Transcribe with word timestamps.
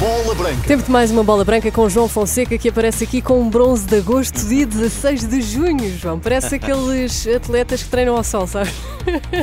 Bola 0.00 0.34
Branca. 0.34 0.66
Tempo 0.66 0.82
de 0.82 0.90
mais 0.90 1.12
uma 1.12 1.22
bola 1.22 1.44
branca 1.44 1.70
com 1.70 1.88
João 1.88 2.08
Fonseca 2.08 2.58
que 2.58 2.68
aparece 2.68 3.04
aqui 3.04 3.22
com 3.22 3.40
um 3.40 3.48
bronze 3.48 3.86
de 3.86 3.98
agosto, 3.98 4.44
dia 4.48 4.66
16 4.66 5.28
de 5.28 5.40
junho, 5.40 5.96
João. 5.96 6.18
Parece 6.18 6.56
aqueles 6.56 7.24
atletas 7.32 7.84
que 7.84 7.88
treinam 7.88 8.16
ao 8.16 8.24
sol, 8.24 8.48
sabes? 8.48 8.72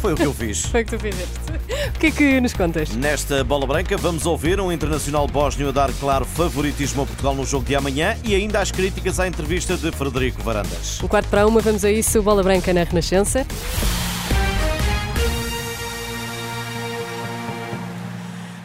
Foi 0.02 0.12
o 0.12 0.16
que 0.18 0.24
eu 0.24 0.34
fiz. 0.34 0.66
Foi 0.66 0.82
o 0.82 0.86
que 0.86 0.98
tu 0.98 1.00
fizeste. 1.00 1.34
O 1.96 2.00
que 2.00 2.08
é 2.08 2.12
que 2.12 2.42
nos 2.42 2.52
contas? 2.52 2.90
Nesta 2.90 3.42
bola 3.42 3.66
branca 3.66 3.96
vamos 3.96 4.26
ouvir 4.26 4.60
um 4.60 4.70
internacional 4.70 5.26
bósnio 5.28 5.70
a 5.70 5.72
dar 5.72 5.94
claro 5.94 6.26
favoritismo 6.26 7.04
a 7.04 7.06
Portugal 7.06 7.34
no 7.34 7.46
jogo 7.46 7.64
de 7.64 7.78
amanhã 7.78 8.18
e 8.26 8.36
ainda 8.36 8.60
as 8.60 8.70
críticas 8.70 9.18
à 9.18 9.30
entrevista 9.30 9.78
de 9.78 9.94
Frederico 9.94 10.44
Varandas. 10.44 11.02
Um 11.02 11.08
quarto 11.08 11.30
para 11.30 11.48
uma, 11.48 11.62
vamos 11.62 11.86
a 11.86 11.92
isso, 11.92 12.22
bola 12.22 12.44
branca 12.44 12.74
na 12.74 12.84
Renascença. 12.84 13.48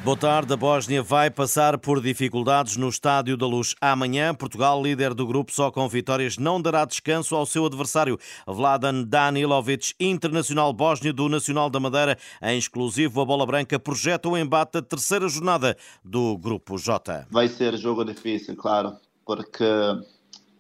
Boa 0.04 0.18
tarde. 0.18 0.52
A 0.52 0.56
Bósnia 0.56 1.02
vai 1.02 1.30
passar 1.30 1.78
por 1.78 1.98
dificuldades 1.98 2.76
no 2.76 2.90
Estádio 2.90 3.38
da 3.38 3.46
Luz 3.46 3.74
amanhã. 3.80 4.34
Portugal, 4.34 4.82
líder 4.82 5.14
do 5.14 5.26
grupo, 5.26 5.50
só 5.50 5.70
com 5.70 5.88
vitórias, 5.88 6.36
não 6.36 6.60
dará 6.60 6.84
descanso 6.84 7.34
ao 7.34 7.46
seu 7.46 7.64
adversário. 7.64 8.18
Vladan 8.46 9.04
Danilovic, 9.04 9.94
internacional 9.98 10.74
bósnio 10.74 11.14
do 11.14 11.26
Nacional 11.26 11.70
da 11.70 11.80
Madeira, 11.80 12.18
em 12.42 12.58
exclusivo 12.58 13.18
a 13.22 13.24
bola 13.24 13.46
branca, 13.46 13.78
projeta 13.78 14.28
o 14.28 14.36
embate 14.36 14.72
da 14.72 14.82
terceira 14.82 15.26
jornada 15.26 15.74
do 16.04 16.36
grupo 16.36 16.76
J. 16.76 17.26
Vai 17.30 17.48
ser 17.48 17.74
jogo 17.78 18.04
difícil, 18.04 18.54
claro, 18.56 18.98
porque 19.24 19.64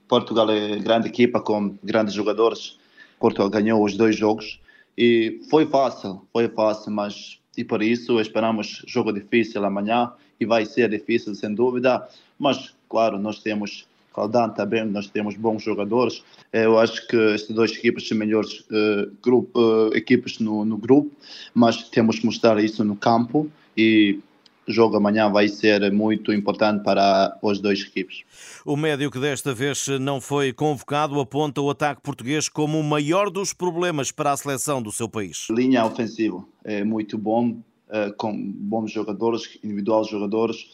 Portugal 0.08 0.50
é 0.50 0.78
grande 0.78 1.08
equipa 1.08 1.38
com 1.38 1.76
grandes 1.84 2.14
jogadores. 2.14 2.78
Portugal 3.20 3.50
ganhou 3.50 3.84
os 3.84 3.94
dois 3.94 4.16
jogos 4.16 4.58
e 4.96 5.42
foi 5.50 5.66
fácil, 5.66 6.26
foi 6.32 6.48
fácil, 6.48 6.92
mas 6.92 7.43
e 7.56 7.64
por 7.64 7.82
isso 7.82 8.20
esperamos 8.20 8.82
jogo 8.86 9.12
difícil 9.12 9.64
amanhã 9.64 10.12
e 10.38 10.46
vai 10.46 10.64
ser 10.66 10.90
difícil 10.90 11.34
sem 11.34 11.54
dúvida, 11.54 12.06
mas 12.38 12.74
claro, 12.88 13.18
nós 13.18 13.38
temos 13.40 13.86
Caldan 14.14 14.50
também, 14.50 14.84
nós 14.84 15.08
temos 15.08 15.34
bons 15.36 15.62
jogadores. 15.62 16.22
Eu 16.52 16.78
acho 16.78 17.06
que 17.08 17.16
estas 17.34 17.54
duas 17.54 17.72
equipas 17.72 18.06
são 18.06 18.16
melhores 18.16 18.60
uh, 18.60 19.10
grupo, 19.20 19.58
uh, 19.58 19.94
equipas 19.94 20.38
no, 20.38 20.64
no 20.64 20.76
grupo, 20.76 21.10
mas 21.52 21.88
temos 21.88 22.20
que 22.20 22.26
mostrar 22.26 22.62
isso 22.62 22.84
no 22.84 22.94
campo 22.94 23.50
e 23.76 24.20
jogo 24.66 24.96
amanhã 24.96 25.30
vai 25.30 25.48
ser 25.48 25.90
muito 25.92 26.32
importante 26.32 26.82
para 26.82 27.36
as 27.44 27.58
duas 27.58 27.80
equipes. 27.80 28.22
O 28.64 28.76
médio 28.76 29.10
que 29.10 29.18
desta 29.18 29.52
vez 29.52 29.86
não 30.00 30.20
foi 30.20 30.52
convocado 30.52 31.20
aponta 31.20 31.60
o 31.60 31.70
ataque 31.70 32.00
português 32.00 32.48
como 32.48 32.78
o 32.78 32.84
maior 32.84 33.30
dos 33.30 33.52
problemas 33.52 34.10
para 34.10 34.32
a 34.32 34.36
seleção 34.36 34.82
do 34.82 34.90
seu 34.90 35.08
país. 35.08 35.46
Linha 35.50 35.84
ofensiva 35.84 36.44
é 36.64 36.82
muito 36.82 37.18
bom, 37.18 37.58
eh, 37.90 38.10
com 38.16 38.34
bons 38.34 38.90
jogadores, 38.90 39.58
individuais 39.62 40.08
jogadores, 40.08 40.66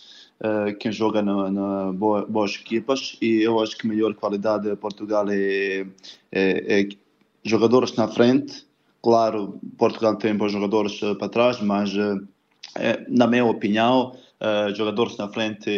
eh, 0.42 0.72
quem 0.74 0.92
joga 0.92 1.20
na, 1.20 1.50
na 1.50 1.92
boa, 1.92 2.24
boas 2.24 2.54
equipas 2.54 3.16
e 3.20 3.42
eu 3.42 3.60
acho 3.60 3.76
que 3.76 3.86
a 3.86 3.90
melhor 3.90 4.14
qualidade 4.14 4.70
de 4.70 4.76
Portugal 4.76 5.26
é, 5.28 5.86
é, 6.32 6.80
é 6.80 6.88
jogadores 7.44 7.94
na 7.94 8.08
frente. 8.08 8.66
Claro, 9.02 9.58
Portugal 9.78 10.16
tem 10.16 10.36
bons 10.36 10.52
jogadores 10.52 11.00
para 11.18 11.28
trás, 11.28 11.60
mas 11.60 11.90
é, 12.76 13.04
na 13.08 13.26
minha 13.26 13.44
opinião, 13.44 14.16
uh, 14.40 14.74
jogadores 14.74 15.16
na 15.16 15.28
frente 15.28 15.70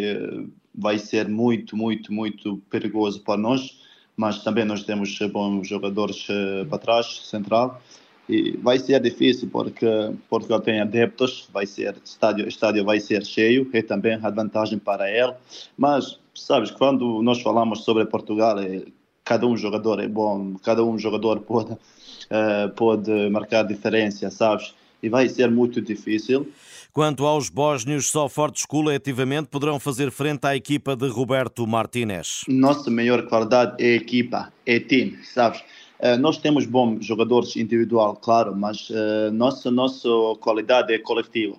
vai 0.74 0.98
ser 0.98 1.28
muito, 1.28 1.76
muito, 1.76 2.12
muito 2.12 2.58
perigoso 2.70 3.20
para 3.22 3.40
nós, 3.40 3.80
mas 4.16 4.42
também 4.42 4.64
nós 4.64 4.84
temos 4.84 5.18
bons 5.32 5.68
jogadores 5.68 6.28
uh, 6.28 6.66
para 6.68 6.78
trás, 6.78 7.06
central, 7.24 7.80
e 8.28 8.56
vai 8.58 8.78
ser 8.78 9.00
difícil 9.00 9.48
porque 9.50 9.86
Portugal 10.28 10.60
tem 10.60 10.80
adeptos, 10.80 11.48
vai 11.52 11.66
ser 11.66 11.96
estádio, 12.04 12.46
estádio 12.46 12.84
vai 12.84 13.00
ser 13.00 13.24
cheio, 13.24 13.68
é 13.72 13.82
também 13.82 14.14
a 14.22 14.30
vantagem 14.30 14.78
para 14.78 15.10
ele, 15.10 15.34
mas 15.76 16.18
sabes, 16.34 16.70
quando 16.70 17.22
nós 17.22 17.42
falamos 17.42 17.84
sobre 17.84 18.04
Portugal, 18.06 18.58
é, 18.58 18.82
cada 19.24 19.46
um 19.46 19.56
jogador 19.56 20.00
é 20.00 20.08
bom, 20.08 20.54
cada 20.62 20.84
um 20.84 20.98
jogador 20.98 21.40
pode, 21.42 21.72
uh, 21.72 22.70
pode 22.76 23.30
marcar 23.30 23.64
diferença, 23.64 24.30
sabes? 24.30 24.74
E 25.02 25.08
vai 25.08 25.28
ser 25.28 25.50
muito 25.50 25.80
difícil. 25.80 26.46
Quanto 26.92 27.24
aos 27.24 27.48
bósnios, 27.48 28.10
só 28.10 28.28
fortes 28.28 28.66
coletivamente 28.66 29.48
poderão 29.48 29.80
fazer 29.80 30.10
frente 30.10 30.46
à 30.46 30.54
equipa 30.54 30.94
de 30.94 31.08
Roberto 31.08 31.66
Martinez. 31.66 32.42
Nossa 32.46 32.90
maior 32.90 33.26
qualidade 33.26 33.82
é 33.82 33.92
a 33.92 33.96
equipa, 33.96 34.52
é 34.66 34.78
time, 34.78 35.18
sabes? 35.24 35.60
Uh, 35.98 36.18
nós 36.18 36.36
temos 36.36 36.66
bons 36.66 37.04
jogadores 37.04 37.56
individual, 37.56 38.16
claro, 38.16 38.54
mas 38.54 38.90
uh, 38.90 39.32
nossa, 39.32 39.70
nossa 39.70 40.08
qualidade 40.40 40.92
é 40.92 40.98
coletiva. 40.98 41.56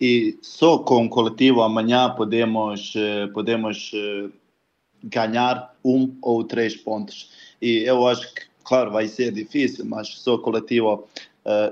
E 0.00 0.38
só 0.40 0.78
com 0.78 1.04
o 1.04 1.08
coletivo 1.10 1.60
amanhã 1.60 2.08
podemos, 2.14 2.94
uh, 2.94 3.30
podemos 3.34 3.92
ganhar 5.04 5.74
um 5.84 6.16
ou 6.22 6.42
três 6.44 6.76
pontos. 6.76 7.30
E 7.60 7.82
eu 7.84 8.06
acho 8.06 8.32
que, 8.34 8.42
claro, 8.64 8.92
vai 8.92 9.08
ser 9.08 9.32
difícil, 9.32 9.84
mas 9.84 10.08
só 10.08 10.38
coletivo 10.38 11.06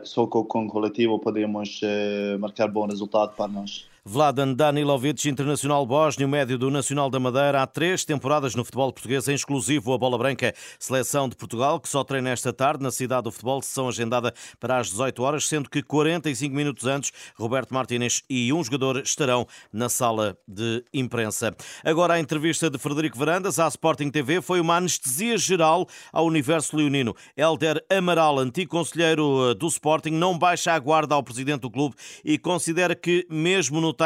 só 0.05 0.27
com, 0.27 0.45
com 0.45 0.67
o 0.67 0.69
coletivo 0.69 1.19
podemos 1.19 1.81
uh, 1.83 2.39
marcar 2.39 2.69
bom 2.69 2.87
resultado 2.87 3.35
para 3.35 3.49
nós. 3.49 3.89
Vladan 4.11 4.55
Danilovic, 4.55 5.29
internacional 5.29 5.85
bósnio, 5.85 6.27
médio 6.27 6.57
do 6.57 6.71
Nacional 6.71 7.11
da 7.11 7.21
Madeira, 7.21 7.63
há 7.63 7.67
três 7.67 8.07
temporadas 8.07 8.55
no 8.55 8.65
futebol 8.65 8.91
português, 8.91 9.29
em 9.29 9.35
exclusivo 9.35 9.93
a 9.93 9.99
bola 9.99 10.17
branca. 10.17 10.55
Seleção 10.79 11.29
de 11.29 11.37
Portugal, 11.37 11.79
que 11.79 11.91
só 11.91 12.03
treina 12.03 12.31
esta 12.31 12.51
tarde 12.51 12.83
na 12.83 12.91
cidade 12.91 13.25
do 13.25 13.31
futebol, 13.31 13.61
sessão 13.61 13.87
agendada 13.87 14.33
para 14.59 14.79
as 14.79 14.89
18 14.89 15.23
horas, 15.23 15.47
sendo 15.47 15.69
que 15.69 15.83
45 15.83 16.55
minutos 16.55 16.87
antes, 16.87 17.13
Roberto 17.37 17.75
Martínez 17.75 18.23
e 18.31 18.51
um 18.51 18.65
jogador 18.65 18.97
estarão 18.97 19.47
na 19.71 19.91
sala 19.91 20.39
de 20.49 20.83
imprensa. 20.95 21.55
Agora, 21.85 22.15
a 22.15 22.19
entrevista 22.19 22.71
de 22.71 22.79
Frederico 22.79 23.19
Varandas 23.19 23.59
à 23.59 23.69
Sporting 23.69 24.11
TV 24.11 24.41
foi 24.41 24.59
uma 24.59 24.77
anestesia 24.77 25.37
geral 25.37 25.87
ao 26.11 26.25
universo 26.25 26.75
leonino. 26.79 27.15
Helder 27.37 27.85
Amaral, 27.91 28.39
antigo 28.39 28.71
conselheiro 28.71 29.55
do 29.55 29.67
Sporting, 29.67 30.13
não 30.13 30.39
baixa 30.39 30.73
a 30.73 30.79
guarda 30.79 31.15
ao 31.15 31.23
presidente 31.23 31.61
do 31.61 31.71
clube 31.71 31.95
e 32.25 32.39
considera 32.39 32.95
que, 32.95 33.27
mesmo 33.29 33.83
no 33.83 33.98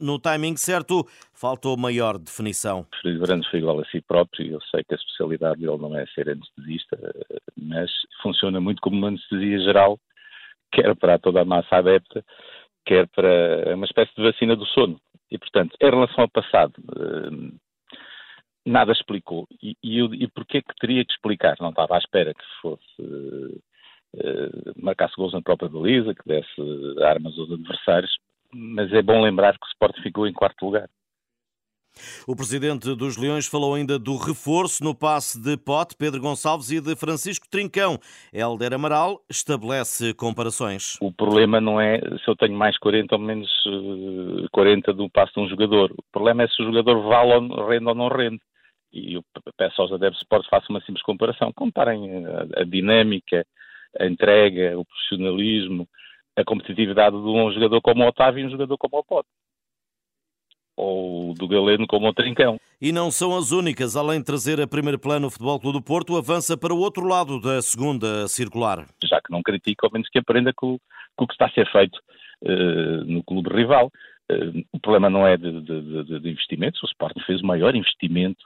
no 0.00 0.18
timing 0.18 0.56
certo, 0.56 1.06
faltou 1.32 1.76
maior 1.76 2.18
definição. 2.18 2.80
O 2.80 2.96
Frederico 3.00 3.26
Varandas 3.26 3.46
foi 3.48 3.58
igual 3.60 3.80
a 3.80 3.84
si 3.86 4.00
próprio, 4.00 4.52
eu 4.52 4.60
sei 4.70 4.84
que 4.84 4.94
a 4.94 4.96
especialidade 4.96 5.60
dele 5.60 5.78
não 5.78 5.96
é 5.96 6.06
ser 6.06 6.28
anestesista, 6.28 6.98
mas 7.56 7.90
funciona 8.22 8.60
muito 8.60 8.80
como 8.80 8.96
uma 8.96 9.08
anestesia 9.08 9.58
geral, 9.60 9.98
quer 10.72 10.94
para 10.96 11.18
toda 11.18 11.42
a 11.42 11.44
massa 11.44 11.76
adepta, 11.76 12.24
quer 12.84 13.06
para 13.08 13.74
uma 13.74 13.86
espécie 13.86 14.12
de 14.16 14.22
vacina 14.22 14.56
do 14.56 14.66
sono. 14.66 15.00
E, 15.30 15.38
portanto, 15.38 15.76
em 15.80 15.90
relação 15.90 16.24
ao 16.24 16.30
passado, 16.30 16.72
eh, 16.96 17.58
nada 18.64 18.92
explicou. 18.92 19.46
E, 19.62 19.76
e, 19.82 20.00
e 20.00 20.28
porquê 20.28 20.62
que 20.62 20.74
teria 20.80 21.04
que 21.04 21.12
explicar? 21.12 21.56
Não 21.60 21.70
estava 21.70 21.96
à 21.96 21.98
espera 21.98 22.32
que 22.34 22.44
fosse 22.62 23.02
uh, 23.02 24.72
marcasse 24.76 25.14
gols 25.16 25.32
na 25.32 25.42
própria 25.42 25.68
baliza, 25.68 26.14
que 26.14 26.26
desse 26.26 27.02
armas 27.02 27.38
aos 27.38 27.50
adversários, 27.50 28.16
mas 28.52 28.92
é 28.92 29.02
bom 29.02 29.22
lembrar 29.22 29.52
que 29.58 29.64
o 29.64 29.68
Sport 29.68 30.02
ficou 30.02 30.26
em 30.26 30.32
quarto 30.32 30.64
lugar. 30.64 30.88
O 32.26 32.36
presidente 32.36 32.94
dos 32.94 33.16
Leões 33.16 33.46
falou 33.46 33.74
ainda 33.74 33.98
do 33.98 34.16
reforço 34.16 34.82
no 34.84 34.94
passe 34.94 35.40
de 35.40 35.56
Pote, 35.56 35.96
Pedro 35.96 36.20
Gonçalves 36.20 36.70
e 36.70 36.80
de 36.80 36.94
Francisco 36.94 37.46
Trincão. 37.50 37.98
Helder 38.32 38.74
Amaral 38.74 39.20
estabelece 39.28 40.14
comparações. 40.14 40.96
O 41.00 41.12
problema 41.12 41.60
não 41.60 41.80
é 41.80 41.98
se 41.98 42.28
eu 42.28 42.36
tenho 42.36 42.56
mais 42.56 42.78
40 42.78 43.14
ou 43.14 43.20
menos 43.20 43.50
40 44.52 44.90
eh, 44.90 44.94
do 44.94 45.10
passe 45.10 45.32
de 45.34 45.40
um 45.40 45.48
jogador. 45.48 45.90
O 45.92 46.02
problema 46.12 46.44
é 46.44 46.48
se 46.48 46.62
o 46.62 46.66
jogador 46.66 47.02
vale 47.08 47.32
ou 47.32 47.68
rende 47.68 47.86
ou 47.86 47.94
não 47.94 48.08
rende. 48.08 48.40
E 48.92 49.14
eu 49.14 49.24
peço 49.56 49.82
aos 49.82 49.92
adeptos 49.92 50.18
de 50.18 50.24
Sport 50.24 50.46
façam 50.48 50.70
uma 50.70 50.80
simples 50.80 51.02
comparação. 51.02 51.52
Comparem 51.52 52.24
a, 52.26 52.60
a 52.60 52.64
dinâmica, 52.64 53.44
a 53.98 54.06
entrega, 54.06 54.78
o 54.78 54.84
profissionalismo, 54.84 55.88
a 56.38 56.44
competitividade 56.44 57.16
de 57.16 57.28
um 57.28 57.50
jogador 57.52 57.80
como 57.80 58.04
o 58.04 58.08
Otávio 58.08 58.42
e 58.42 58.46
um 58.46 58.50
jogador 58.50 58.78
como 58.78 58.98
o 58.98 59.04
Pote. 59.04 59.28
Ou 60.76 61.34
do 61.34 61.48
Galeno 61.48 61.86
como 61.88 62.08
o 62.08 62.14
Trincão. 62.14 62.60
E 62.80 62.92
não 62.92 63.10
são 63.10 63.36
as 63.36 63.50
únicas. 63.50 63.96
Além 63.96 64.20
de 64.20 64.26
trazer 64.26 64.60
a 64.60 64.66
primeiro 64.68 64.98
plano 64.98 65.26
o 65.26 65.30
Futebol 65.30 65.58
Clube 65.58 65.78
do 65.78 65.84
Porto, 65.84 66.16
avança 66.16 66.56
para 66.56 66.72
o 66.72 66.78
outro 66.78 67.04
lado 67.04 67.40
da 67.40 67.60
segunda 67.60 68.28
circular. 68.28 68.86
Já 69.02 69.20
que 69.20 69.32
não 69.32 69.42
critica, 69.42 69.86
ao 69.86 69.92
menos 69.92 70.08
que 70.08 70.20
aprenda 70.20 70.52
com, 70.54 70.78
com 71.16 71.24
o 71.24 71.26
que 71.26 71.34
está 71.34 71.46
a 71.46 71.50
ser 71.50 71.68
feito 71.72 71.98
uh, 72.44 73.04
no 73.04 73.24
clube 73.24 73.50
rival. 73.52 73.90
Uh, 74.30 74.64
o 74.72 74.78
problema 74.78 75.10
não 75.10 75.26
é 75.26 75.36
de, 75.36 75.60
de, 75.60 76.04
de, 76.04 76.20
de, 76.20 76.30
investimentos. 76.30 76.80
O 76.84 76.86
Sporting 76.86 77.20
fez 77.26 77.40
o 77.40 77.46
maior 77.46 77.74
investimento 77.74 78.44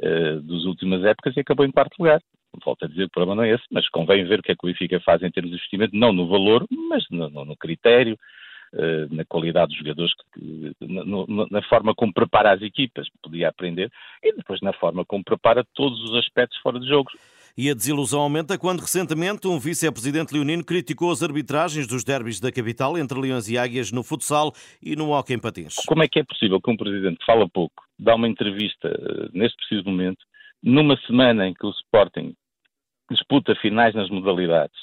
uh, 0.00 0.40
das 0.40 0.64
últimas 0.64 1.04
épocas 1.04 1.36
e 1.36 1.40
acabou 1.40 1.64
em 1.64 1.70
quarto 1.70 1.94
lugar 2.00 2.20
volto 2.64 2.84
a 2.84 2.88
dizer, 2.88 3.04
o 3.04 3.10
problema 3.10 3.36
não 3.36 3.42
é 3.44 3.54
esse, 3.54 3.64
mas 3.70 3.88
convém 3.88 4.24
ver 4.24 4.40
o 4.40 4.42
que 4.42 4.52
é 4.52 4.54
que 4.54 4.64
o 4.64 4.68
Benfica 4.68 5.00
faz 5.00 5.22
em 5.22 5.30
termos 5.30 5.50
de 5.50 5.56
investimento, 5.56 5.96
não 5.96 6.12
no 6.12 6.28
valor, 6.28 6.66
mas 6.88 7.04
no, 7.10 7.28
no, 7.28 7.56
critério, 7.56 8.18
uh, 8.72 9.14
na 9.14 9.24
qualidade 9.24 9.68
dos 9.68 9.78
jogadores, 9.78 10.12
na 11.50 11.62
forma 11.68 11.94
como 11.94 12.12
prepara 12.12 12.52
as 12.52 12.62
equipas, 12.62 13.08
podia 13.22 13.48
aprender, 13.48 13.90
e 14.22 14.32
depois 14.34 14.60
na 14.60 14.72
forma 14.72 15.04
como 15.04 15.24
prepara 15.24 15.64
todos 15.74 16.02
os 16.02 16.14
aspectos 16.16 16.58
fora 16.60 16.80
de 16.80 16.88
jogos. 16.88 17.12
E 17.56 17.68
a 17.68 17.74
desilusão 17.74 18.20
aumenta 18.20 18.56
quando 18.56 18.78
recentemente 18.78 19.48
um 19.48 19.58
vice-presidente 19.58 20.32
leonino 20.32 20.64
criticou 20.64 21.10
as 21.10 21.24
arbitragens 21.24 21.88
dos 21.88 22.04
derbys 22.04 22.38
da 22.38 22.52
capital 22.52 22.96
entre 22.96 23.18
Leões 23.20 23.48
e 23.48 23.58
Águias 23.58 23.90
no 23.90 24.04
futsal 24.04 24.52
e 24.80 24.94
no 24.94 25.10
hockey 25.10 25.34
em 25.34 25.40
patins. 25.40 25.74
Como 25.88 26.04
é 26.04 26.06
que 26.06 26.20
é 26.20 26.24
possível 26.24 26.60
que 26.60 26.70
um 26.70 26.76
presidente 26.76 27.18
que 27.18 27.26
fala 27.26 27.48
pouco, 27.48 27.82
dá 27.98 28.14
uma 28.14 28.28
entrevista 28.28 28.86
eh, 28.88 29.28
neste 29.32 29.56
preciso 29.56 29.90
momento, 29.90 30.24
numa 30.62 30.96
semana 31.06 31.46
em 31.46 31.54
que 31.54 31.66
o 31.66 31.70
Sporting 31.70 32.34
disputa 33.10 33.54
finais 33.56 33.94
nas 33.94 34.10
modalidades, 34.10 34.76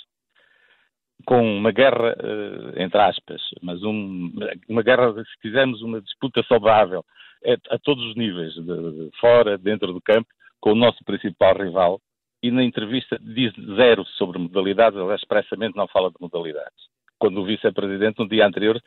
com 1.25 1.57
uma 1.57 1.72
guerra, 1.72 2.16
eh, 2.19 2.83
entre 2.83 3.00
aspas, 3.00 3.42
mas 3.62 3.81
um, 3.83 4.31
uma 4.68 4.81
guerra, 4.81 5.13
se 5.13 5.42
quisermos, 5.42 5.81
uma 5.81 6.01
disputa 6.01 6.44
saudável 6.44 7.04
a, 7.45 7.75
a 7.75 7.80
todos 7.80 8.04
os 8.06 8.16
níveis, 8.16 8.54
de, 8.54 8.62
de 8.63 9.10
fora, 9.19 9.57
dentro 9.57 9.94
do 9.94 10.01
campo, 10.01 10.27
com 10.60 10.72
o 10.72 10.75
nosso 10.75 11.04
principal 11.06 11.56
rival, 11.56 12.01
e 12.42 12.51
na 12.51 12.63
entrevista 12.63 13.18
diz 13.19 13.54
zero 13.75 14.06
sobre 14.18 14.38
modalidades, 14.38 15.00
ela 15.00 15.16
expressamente 15.16 15.75
não 15.75 15.88
fala 15.88 16.10
de 16.10 16.18
modalidades. 16.19 16.86
Quando 17.18 17.42
o 17.42 17.45
vice-presidente, 17.45 18.19
no 18.19 18.27
dia 18.27 18.45
anterior, 18.45 18.80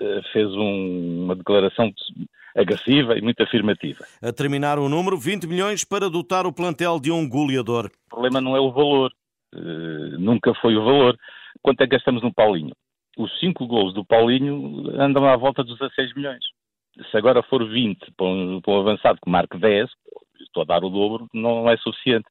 eh, 0.00 0.20
fez 0.32 0.48
um, 0.48 1.24
uma 1.24 1.34
declaração 1.34 1.92
agressiva 2.56 3.16
e 3.16 3.22
muito 3.22 3.42
afirmativa. 3.42 4.04
A 4.22 4.32
terminar 4.32 4.78
o 4.78 4.88
número, 4.88 5.16
20 5.16 5.46
milhões 5.46 5.84
para 5.84 6.10
dotar 6.10 6.46
o 6.46 6.52
plantel 6.52 6.98
de 7.00 7.10
um 7.10 7.28
goleador. 7.28 7.86
O 8.06 8.10
problema 8.10 8.40
não 8.40 8.56
é 8.56 8.60
o 8.60 8.72
valor, 8.72 9.12
uh, 9.54 10.18
nunca 10.18 10.54
foi 10.54 10.76
o 10.76 10.84
valor. 10.84 11.16
Quanto 11.62 11.80
é 11.82 11.84
que 11.86 11.96
gastamos 11.96 12.22
no 12.22 12.32
Paulinho? 12.32 12.74
Os 13.18 13.38
cinco 13.38 13.66
gols 13.66 13.92
do 13.94 14.04
Paulinho 14.04 14.90
andam 15.00 15.26
à 15.26 15.36
volta 15.36 15.62
dos 15.62 15.78
16 15.78 16.14
milhões. 16.14 16.44
Se 17.10 17.16
agora 17.16 17.42
for 17.42 17.66
20 17.68 18.12
para 18.16 18.26
um, 18.26 18.60
para 18.60 18.72
um 18.72 18.80
avançado 18.80 19.18
que 19.22 19.30
marque 19.30 19.58
10, 19.58 19.88
estou 20.40 20.62
a 20.62 20.66
dar 20.66 20.84
o 20.84 20.90
dobro, 20.90 21.28
não 21.32 21.68
é 21.68 21.76
suficiente. 21.76 22.26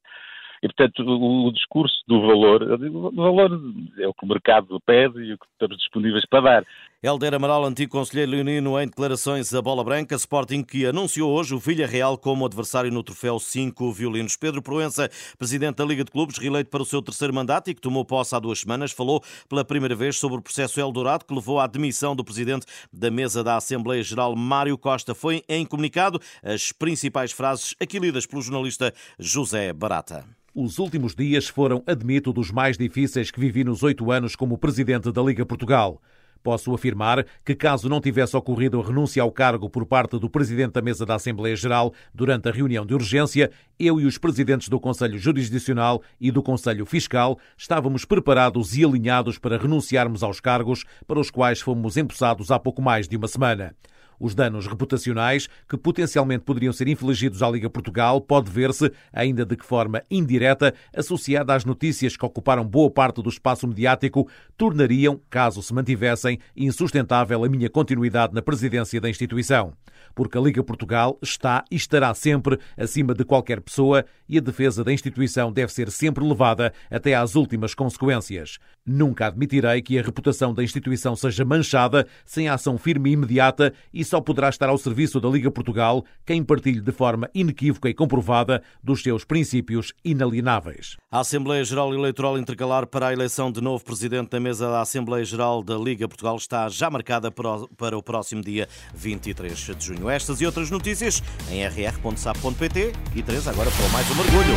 E, 0.62 0.68
portanto, 0.68 1.00
o, 1.04 1.48
o 1.48 1.54
discurso 1.54 1.96
do 2.08 2.22
valor, 2.22 2.64
o 2.64 3.12
valor 3.12 3.62
é 3.98 4.08
o 4.08 4.14
que 4.14 4.26
o 4.26 4.28
mercado 4.28 4.80
pede 4.86 5.20
e 5.20 5.34
o 5.34 5.38
que 5.38 5.46
estamos 5.54 5.78
disponíveis 5.78 6.26
para 6.26 6.42
dar. 6.42 6.66
Helder 7.02 7.34
Amaral, 7.34 7.64
antigo 7.64 7.94
conselheiro 7.94 8.32
leonino, 8.32 8.78
em 8.78 8.86
declarações 8.86 9.54
à 9.54 9.62
Bola 9.62 9.86
Branca, 9.86 10.18
Sporting 10.18 10.62
que 10.62 10.86
anunciou 10.86 11.32
hoje 11.32 11.56
o 11.56 11.58
Villarreal 11.58 12.18
como 12.18 12.46
adversário 12.46 12.92
no 12.92 13.02
troféu 13.02 13.40
5 13.40 13.94
violinos. 13.94 14.36
Pedro 14.36 14.62
Proença, 14.62 15.10
presidente 15.38 15.78
da 15.78 15.86
Liga 15.86 16.04
de 16.04 16.12
Clubes, 16.12 16.38
reeleito 16.38 16.70
para 16.70 16.82
o 16.84 16.86
seu 16.86 17.02
terceiro 17.02 17.34
mandato 17.34 17.70
e 17.70 17.74
que 17.74 17.80
tomou 17.80 18.04
posse 18.04 18.36
há 18.36 18.40
duas 18.40 18.60
semanas, 18.60 18.92
falou 18.92 19.24
pela 19.48 19.64
primeira 19.64 19.96
vez 19.96 20.18
sobre 20.18 20.40
o 20.40 20.42
processo 20.42 20.78
Eldorado 20.78 21.24
que 21.24 21.34
levou 21.34 21.62
à 21.62 21.68
demissão 21.68 22.14
do 22.14 22.22
presidente 22.22 22.66
da 22.92 23.10
mesa 23.10 23.46
da 23.46 23.56
Assembleia 23.56 24.04
Geral, 24.04 24.36
Mário 24.36 24.78
Costa. 24.78 25.16
Foi 25.16 25.42
em 25.48 25.66
comunicado 25.66 26.20
as 26.44 26.74
principais 26.74 27.32
frases 27.32 27.74
aqui 27.80 27.98
lidas 27.98 28.26
pelo 28.26 28.42
jornalista 28.42 28.94
José 29.18 29.72
Barata. 29.72 30.26
Os 30.54 30.80
últimos 30.80 31.16
dias 31.16 31.48
foram, 31.48 31.82
admito, 31.88 32.34
dos 32.34 32.52
mais 32.52 32.78
difíceis 32.78 33.32
que 33.32 33.40
vivi 33.40 33.64
nos 33.64 33.84
oito 33.84 34.12
anos 34.12 34.36
como 34.36 34.58
presidente 34.58 35.10
da 35.14 35.22
Liga 35.22 35.46
Portugal. 35.46 36.02
Posso 36.42 36.74
afirmar 36.74 37.26
que, 37.44 37.54
caso 37.54 37.90
não 37.90 38.00
tivesse 38.00 38.36
ocorrido 38.36 38.80
a 38.80 38.84
renúncia 38.86 39.22
ao 39.22 39.32
cargo 39.32 39.70
por 39.70 39.86
parte 39.86 40.18
do 40.18 40.30
Presidente 40.30 40.74
da 40.74 40.82
Mesa 40.82 41.06
da 41.06 41.16
Assembleia 41.16 41.56
Geral 41.56 41.94
durante 42.14 42.48
a 42.48 42.52
reunião 42.52 42.86
de 42.86 42.94
urgência, 42.94 43.52
eu 43.78 44.00
e 44.00 44.06
os 44.06 44.18
presidentes 44.18 44.70
do 44.70 44.80
Conselho 44.80 45.18
Jurisdicional 45.18 46.02
e 46.20 46.32
do 46.32 46.42
Conselho 46.42 46.86
Fiscal 46.86 47.38
estávamos 47.58 48.06
preparados 48.06 48.78
e 48.78 48.86
alinhados 48.86 49.38
para 49.38 49.58
renunciarmos 49.58 50.24
aos 50.24 50.40
cargos 50.40 50.86
para 51.06 51.20
os 51.20 51.30
quais 51.30 51.60
fomos 51.60 51.98
empossados 51.98 52.52
há 52.52 52.60
pouco 52.60 52.82
mais 52.82 53.08
de 53.08 53.18
uma 53.18 53.28
semana. 53.28 53.76
Os 54.20 54.36
danos 54.36 54.68
reputacionais 54.68 55.48
que 55.68 55.78
potencialmente 55.78 56.44
poderiam 56.44 56.74
ser 56.74 56.88
infligidos 56.88 57.42
à 57.42 57.50
Liga 57.50 57.70
Portugal 57.70 58.20
pode 58.20 58.52
ver-se, 58.52 58.92
ainda 59.14 59.46
de 59.46 59.56
que 59.56 59.66
forma 59.66 60.04
indireta, 60.12 60.74
associada 60.96 61.54
às 61.54 61.64
notícias 61.64 62.18
que 62.18 62.26
ocuparam 62.26 62.66
boa 62.66 62.92
parte 62.92 63.22
do 63.22 63.30
espaço 63.30 63.68
mediático, 63.68 64.28
tornariam, 64.58 65.22
caso 65.30 65.62
se 65.62 65.74
mantivessem, 65.74 66.40
insustentável 66.56 67.44
a 67.44 67.50
minha 67.50 67.70
continuidade 67.70 68.34
na 68.34 68.42
presidência 68.42 69.00
da 69.00 69.10
instituição. 69.10 69.74
Porque 70.14 70.38
a 70.38 70.42
Liga 70.42 70.64
Portugal 70.64 71.18
está 71.22 71.64
e 71.72 71.76
estará 71.76 72.14
sempre 72.14 72.60
acima 72.78 73.14
de 73.14 73.24
qualquer 73.24 73.62
pessoa 73.62 74.06
e 74.28 74.38
a 74.38 74.42
defesa 74.42 74.84
da 74.84 74.92
instituição 74.92 75.52
deve 75.52 75.72
ser 75.72 75.92
sempre 75.92 76.24
levada 76.24 76.74
até 76.90 77.16
às 77.16 77.36
últimas 77.36 77.74
consequências. 77.74 78.58
Nunca 78.92 79.28
admitirei 79.28 79.84
que 79.84 80.00
a 80.00 80.02
reputação 80.02 80.52
da 80.52 80.64
instituição 80.64 81.16
seja 81.16 81.46
manchada 81.46 82.08
sem 82.26 82.50
ação 82.50 82.76
firme 82.76 83.12
e 83.12 83.14
imediata 83.14 83.72
e 83.94 84.04
só 84.04 84.20
poderá 84.20 84.50
estar 84.50 84.68
ao 84.68 84.80
serviço 84.80 85.20
da 85.20 85.30
Liga 85.30 85.52
Portugal 85.52 86.04
quem 86.26 86.44
partilhe 86.44 86.82
de 86.82 86.92
forma 86.92 87.30
inequívoca 87.32 87.88
e 87.88 87.94
comprovada 87.94 88.64
dos 88.84 89.04
seus 89.04 89.24
princípios 89.24 89.94
inalienáveis. 90.04 90.98
A 91.12 91.20
Assembleia 91.20 91.64
Geral 91.64 91.94
Eleitoral 91.94 92.40
Intercalar 92.40 92.88
para 92.88 93.10
a 93.10 93.14
eleição 93.14 93.52
de 93.52 93.62
novo 93.62 93.86
presidente 93.86 94.32
da 94.32 94.40
mesa 94.40 94.68
da 94.68 94.82
Assembleia 94.82 95.24
Geral 95.24 95.62
da 95.62 95.78
Liga 95.78 96.08
Portugal 96.08 96.38
está 96.38 96.68
já 96.68 96.90
marcada 96.90 97.30
para 97.30 97.96
o 97.96 98.02
próximo 98.02 98.42
dia 98.42 98.68
23 98.96 99.56
de 99.78 99.86
junho. 99.86 100.10
Estas 100.10 100.42
e 100.42 100.48
outras 100.48 100.72
notícias 100.72 101.22
em 101.52 101.64
rr.sap.pt 101.64 102.94
e 103.16 103.22
3 103.22 103.48
agora 103.50 103.70
para 103.70 103.90
mais 103.90 104.10
um 104.10 104.16
mergulho. 104.16 104.56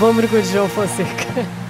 Bom 0.00 0.14
mergulho, 0.14 0.44
João 0.46 0.68
Fonseca. 0.70 1.67